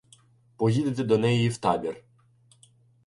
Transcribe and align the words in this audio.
—Поїдете 0.57 1.03
до 1.03 1.17
неї 1.17 1.49
в 1.49 1.57
табір. 1.57 2.03